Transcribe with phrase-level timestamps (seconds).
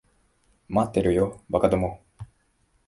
[0.67, 2.01] 待ってろよ、馬鹿ども。